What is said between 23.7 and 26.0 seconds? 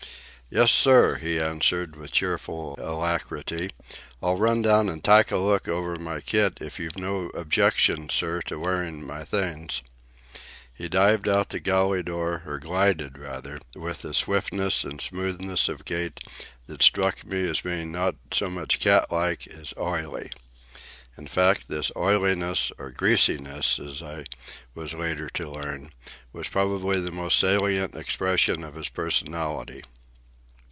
as I was later to learn,